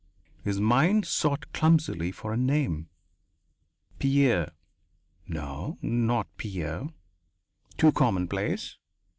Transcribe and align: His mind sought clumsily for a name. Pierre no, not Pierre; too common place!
His 0.43 0.59
mind 0.59 1.05
sought 1.05 1.53
clumsily 1.53 2.11
for 2.11 2.33
a 2.33 2.35
name. 2.35 2.89
Pierre 3.99 4.53
no, 5.27 5.77
not 5.79 6.25
Pierre; 6.37 6.89
too 7.77 7.91
common 7.91 8.27
place! 8.27 8.77